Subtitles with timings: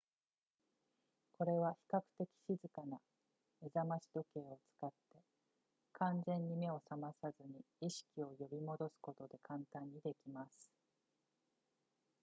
[1.37, 2.99] これは比較的静かな
[3.61, 4.97] 目覚まし時計を使って
[5.93, 10.51] 完全に目を覚まさずに意識を呼び戻すことで簡単にできます